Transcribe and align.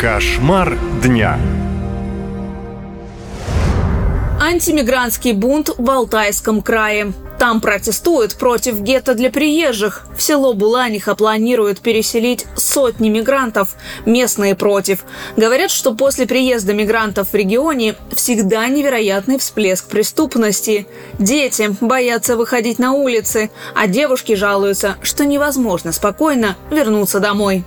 Кошмар 0.00 0.78
дня. 1.02 1.38
Антимигрантский 4.40 5.32
бунт 5.32 5.68
в 5.76 5.90
Алтайском 5.90 6.62
крае. 6.62 7.12
Там 7.38 7.60
протестуют 7.60 8.34
против 8.36 8.80
гетто 8.80 9.12
для 9.12 9.28
приезжих. 9.28 10.06
В 10.16 10.22
село 10.22 10.54
Буланиха 10.54 11.14
планируют 11.14 11.80
переселить 11.80 12.46
сотни 12.56 13.10
мигрантов. 13.10 13.76
Местные 14.06 14.54
против. 14.54 15.04
Говорят, 15.36 15.70
что 15.70 15.94
после 15.94 16.26
приезда 16.26 16.72
мигрантов 16.72 17.32
в 17.32 17.34
регионе 17.34 17.94
всегда 18.16 18.68
невероятный 18.68 19.38
всплеск 19.38 19.84
преступности. 19.84 20.86
Дети 21.18 21.76
боятся 21.82 22.38
выходить 22.38 22.78
на 22.78 22.94
улицы, 22.94 23.50
а 23.74 23.86
девушки 23.86 24.34
жалуются, 24.34 24.96
что 25.02 25.26
невозможно 25.26 25.92
спокойно 25.92 26.56
вернуться 26.70 27.20
домой. 27.20 27.64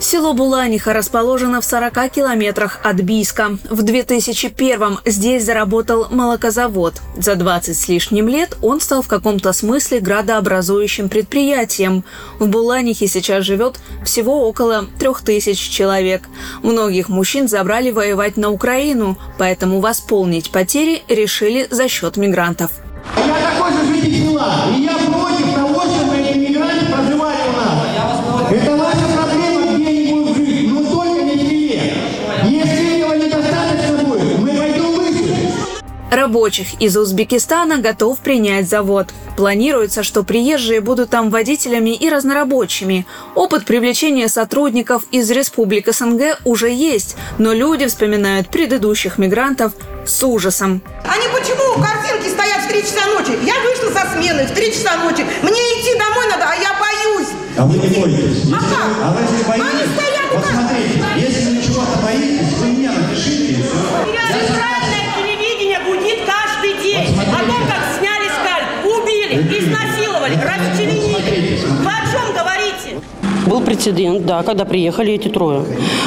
Село 0.00 0.32
Буланиха 0.32 0.92
расположено 0.92 1.60
в 1.60 1.64
40 1.64 2.10
километрах 2.10 2.78
от 2.84 3.00
Бийска. 3.00 3.58
В 3.68 3.82
2001-м 3.82 5.00
здесь 5.04 5.44
заработал 5.44 6.06
молокозавод. 6.10 6.94
За 7.16 7.34
20 7.34 7.76
с 7.76 7.88
лишним 7.88 8.28
лет 8.28 8.56
он 8.62 8.80
стал 8.80 9.02
в 9.02 9.08
каком-то 9.08 9.52
смысле 9.52 9.98
градообразующим 9.98 11.08
предприятием. 11.08 12.04
В 12.38 12.46
Буланихе 12.46 13.08
сейчас 13.08 13.44
живет 13.44 13.80
всего 14.04 14.48
около 14.48 14.86
3000 15.00 15.70
человек. 15.70 16.22
Многих 16.62 17.08
мужчин 17.08 17.48
забрали 17.48 17.90
воевать 17.90 18.36
на 18.36 18.50
Украину, 18.50 19.18
поэтому 19.36 19.80
восполнить 19.80 20.50
потери 20.50 21.02
решили 21.08 21.66
за 21.70 21.88
счет 21.88 22.16
мигрантов. 22.16 22.70
Я 23.16 23.34
такой 23.34 23.72
же 23.72 23.94
житель 23.94 24.28
села, 24.28 24.66
и 24.76 24.82
я 24.82 24.92
Рабочих 36.18 36.82
из 36.82 36.96
Узбекистана 36.96 37.78
готов 37.78 38.18
принять 38.18 38.68
завод. 38.68 39.06
Планируется, 39.36 40.02
что 40.02 40.24
приезжие 40.24 40.80
будут 40.80 41.10
там 41.10 41.30
водителями 41.30 41.90
и 41.94 42.10
разнорабочими. 42.10 43.06
Опыт 43.36 43.64
привлечения 43.64 44.26
сотрудников 44.26 45.04
из 45.12 45.30
республик 45.30 45.94
СНГ 45.94 46.40
уже 46.44 46.70
есть, 46.70 47.14
но 47.38 47.52
люди 47.52 47.86
вспоминают 47.86 48.48
предыдущих 48.48 49.16
мигрантов 49.18 49.74
с 50.04 50.20
ужасом. 50.24 50.82
Они 51.04 51.26
почему 51.32 51.80
картинки 51.80 52.28
стоят 52.30 52.64
в 52.64 52.68
3 52.68 52.82
часа 52.82 53.06
ночи? 53.14 53.38
Я 53.44 53.54
вышла 53.62 54.00
со 54.00 54.12
смены 54.12 54.44
в 54.44 54.50
3 54.50 54.72
часа 54.72 54.96
ночи. 54.96 55.24
Мне 55.42 55.52
идти 55.52 55.96
домой 55.96 56.26
надо, 56.28 56.46
а 56.50 56.54
я 56.56 56.74
боюсь. 56.80 57.28
А 57.56 57.64
вы 57.64 57.74
не 57.78 57.94
боитесь? 57.96 58.50
А 58.52 58.58
как? 58.58 58.90
а 59.04 59.10
вы 59.12 59.20
Они 59.52 59.62
боитесь, 59.62 59.92
стоят 59.94 60.32
вот 60.32 60.38
у 60.38 60.40
нас. 60.40 60.50
смотрите, 60.50 61.04
убили, 69.36 69.60
изнасиловали, 69.60 70.36
расчленили. 70.36 71.58
Вы 71.66 71.90
о 71.90 72.10
чем 72.10 72.34
говорите? 72.34 72.87
Был 73.48 73.60
прецедент, 73.60 74.26
да, 74.26 74.42
когда 74.42 74.64
приехали 74.64 75.14
эти 75.14 75.28
трое. 75.28 75.62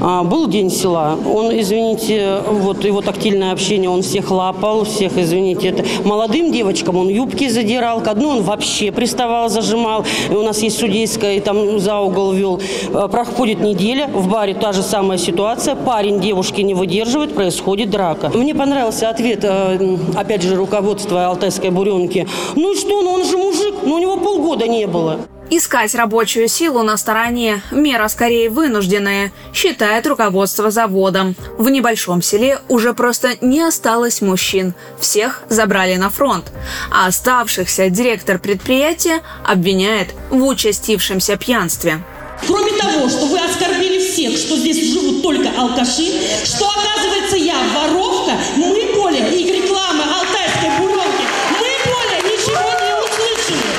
А, 0.00 0.22
был 0.24 0.46
день 0.46 0.70
села. 0.70 1.18
Он, 1.30 1.52
извините, 1.58 2.38
вот 2.48 2.84
его 2.84 3.02
тактильное 3.02 3.52
общение, 3.52 3.90
он 3.90 4.02
всех 4.02 4.30
лапал, 4.30 4.84
всех, 4.84 5.18
извините, 5.18 5.68
это 5.68 5.84
молодым 6.04 6.50
девочкам 6.50 6.96
он 6.96 7.08
юбки 7.08 7.48
задирал, 7.48 8.00
к 8.00 8.08
одной 8.08 8.38
он 8.38 8.42
вообще 8.42 8.90
приставал, 8.90 9.50
зажимал. 9.50 10.04
И 10.30 10.34
у 10.34 10.42
нас 10.42 10.62
есть 10.62 10.78
судейская, 10.78 11.36
и 11.36 11.40
там 11.40 11.78
за 11.78 11.98
угол 11.98 12.32
вел. 12.32 12.60
А, 12.94 13.08
Проходит 13.08 13.60
неделя, 13.60 14.08
в 14.08 14.28
баре 14.28 14.54
та 14.54 14.72
же 14.72 14.82
самая 14.82 15.18
ситуация, 15.18 15.74
парень 15.74 16.20
девушки 16.20 16.62
не 16.62 16.74
выдерживает, 16.74 17.34
происходит 17.34 17.90
драка. 17.90 18.30
Мне 18.34 18.54
понравился 18.54 19.10
ответ, 19.10 19.40
э, 19.42 19.98
опять 20.14 20.42
же, 20.42 20.56
руководства 20.56 21.26
Алтайской 21.26 21.70
буренки. 21.70 22.26
Ну 22.54 22.72
и 22.72 22.76
что, 22.76 23.02
ну 23.02 23.10
он 23.10 23.24
же 23.24 23.36
мужик, 23.36 23.74
ну 23.84 23.96
у 23.96 23.98
него 23.98 24.16
полгода 24.16 24.66
не 24.66 24.86
было. 24.86 25.18
Искать 25.48 25.94
рабочую 25.94 26.48
силу 26.48 26.82
на 26.82 26.96
стороне– 26.96 27.62
мера 27.70 28.08
скорее 28.08 28.50
вынужденная, 28.50 29.32
считает 29.54 30.06
руководство 30.06 30.72
завода. 30.72 31.34
В 31.56 31.68
небольшом 31.68 32.20
селе 32.20 32.58
уже 32.68 32.94
просто 32.94 33.34
не 33.40 33.60
осталось 33.60 34.20
мужчин. 34.20 34.74
Всех 34.98 35.44
забрали 35.48 35.94
на 35.96 36.10
фронт. 36.10 36.50
А 36.90 37.06
оставшихся 37.06 37.90
директор 37.90 38.40
предприятия 38.40 39.22
обвиняет 39.44 40.08
в 40.30 40.44
участившемся 40.44 41.36
пьянстве. 41.36 42.02
Кроме 42.44 42.72
того, 42.72 43.08
что 43.08 43.26
вы 43.26 43.38
оскорбили 43.38 43.98
всех, 44.00 44.36
что 44.36 44.56
здесь 44.56 44.92
живут 44.92 45.22
только 45.22 45.48
алкаши, 45.56 46.12
что 46.44 46.68
оказывается 46.68 47.36
я 47.36 47.56
воровка, 47.74 48.32
мы 48.56 48.92
более, 48.94 49.32
и 49.32 49.62
реклама 49.62 50.04
алтайской 50.18 50.70
буренки, 50.78 51.24
мы 51.52 51.68
более 51.86 52.22
ничего 52.32 52.60
не 52.82 52.94
услышали. 52.98 53.76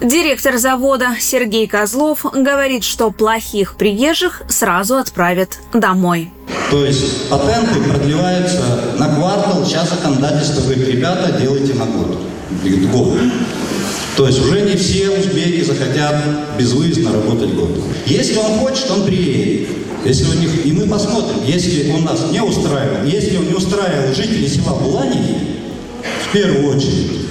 Директор 0.00 0.58
завода 0.58 1.16
Сергей 1.18 1.66
Козлов 1.66 2.24
говорит, 2.32 2.84
что 2.84 3.10
плохих 3.10 3.74
приезжих 3.74 4.42
сразу 4.48 4.96
отправят 4.96 5.58
домой. 5.74 6.30
То 6.70 6.84
есть 6.84 7.28
патенты 7.28 7.80
продлеваются 7.80 8.62
на 8.96 9.12
квартал, 9.12 9.66
сейчас 9.66 9.90
законодательство 9.90 10.62
говорит, 10.62 10.88
ребята, 10.88 11.36
делайте 11.40 11.74
на 11.74 11.86
год. 11.86 12.16
Говорит, 12.62 12.90
год. 12.92 13.18
То 14.16 14.28
есть 14.28 14.40
уже 14.40 14.60
не 14.60 14.76
все 14.76 15.10
узбеки 15.10 15.64
захотят 15.64 16.22
безвыездно 16.56 17.12
работать 17.12 17.54
год. 17.54 17.70
Если 18.06 18.36
он 18.36 18.58
хочет, 18.60 18.88
он 18.92 19.04
приедет. 19.04 19.68
Если 20.04 20.24
у 20.30 20.40
них, 20.40 20.64
и 20.64 20.72
мы 20.72 20.86
посмотрим, 20.86 21.42
если 21.44 21.90
он 21.90 22.04
нас 22.04 22.30
не 22.30 22.40
устраивал, 22.40 23.04
если 23.04 23.36
он 23.36 23.48
не 23.48 23.54
устраивал 23.54 24.14
жителей 24.14 24.48
села 24.48 24.78
Буланики, 24.78 25.38
в 26.28 26.32
первую 26.32 26.76
очередь, 26.76 27.27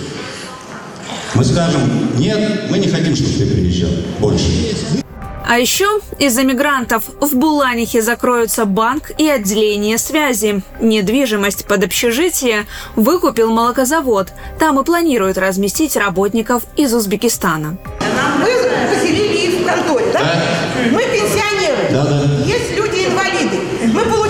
мы 1.36 1.44
скажем, 1.44 2.18
нет, 2.18 2.70
мы 2.70 2.80
не 2.80 2.88
хотим, 2.88 3.16
чтобы 3.16 3.34
ты 3.34 3.46
приезжал 3.46 3.92
больше. 4.20 4.46
А 5.50 5.60
еще 5.60 5.88
из-за 6.20 6.44
мигрантов 6.44 7.04
в 7.22 7.36
Буланихе 7.38 8.02
закроются 8.02 8.66
банк 8.66 9.12
и 9.18 9.30
отделение 9.30 9.98
связи. 9.98 10.62
Недвижимость 10.82 11.66
под 11.66 11.86
общежитие 11.86 12.66
выкупил 12.98 13.50
молокозавод. 13.50 14.34
Там 14.60 14.78
и 14.78 14.84
планируют 14.84 15.38
разместить 15.38 15.96
работников 15.96 16.64
из 16.76 16.94
Узбекистана. 16.94 17.78
Мы 18.42 18.50
поселили 18.94 19.48
их 19.48 19.62
в 19.62 19.66
конторе, 19.66 20.08
да? 20.12 20.34
Мы 20.92 21.02
пенсионеры. 21.04 21.92
Да, 21.92 22.04
да. 22.04 22.24
Есть 22.46 22.76
люди-инвалиды. 22.76 23.60
Мы 23.94 24.02
получаем 24.02 24.27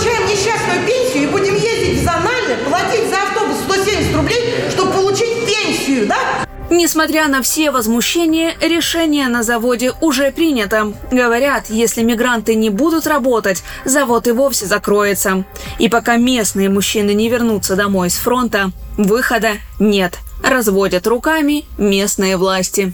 Несмотря 6.88 7.28
на 7.28 7.42
все 7.42 7.70
возмущения, 7.72 8.56
решение 8.62 9.28
на 9.28 9.44
заводе 9.44 9.92
уже 10.00 10.32
принято. 10.32 10.94
Говорят, 11.12 11.66
если 11.68 12.02
мигранты 12.02 12.56
не 12.56 12.70
будут 12.70 13.08
работать, 13.08 13.62
завод 13.84 14.26
и 14.26 14.32
вовсе 14.32 14.68
закроется. 14.68 15.44
И 15.80 15.90
пока 15.90 16.16
местные 16.16 16.70
мужчины 16.70 17.14
не 17.14 17.28
вернутся 17.28 17.76
домой 17.76 18.10
с 18.10 18.16
фронта, 18.16 18.72
выхода 18.96 19.56
нет. 19.80 20.20
Разводят 20.42 21.06
руками 21.08 21.66
местные 21.78 22.38
власти. 22.38 22.94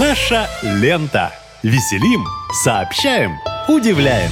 Наша 0.00 0.48
лента. 0.62 1.34
Веселим, 1.62 2.24
сообщаем, 2.64 3.36
удивляем. 3.68 4.30